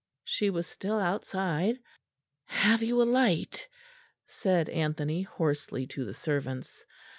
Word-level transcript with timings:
She 0.23 0.49
was 0.49 0.65
still 0.65 0.97
outside. 0.99 1.77
"Have 2.45 2.81
you 2.81 3.03
a 3.03 3.03
light?" 3.03 3.67
said 4.25 4.67
Anthony 4.67 5.21
hoarsely 5.21 5.85
to 5.85 6.05
the 6.05 6.13
servants. 6.15 6.83